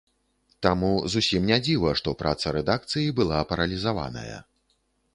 [0.65, 4.37] Таму зусім не дзіва, што праца рэдакцыі была паралізаваная.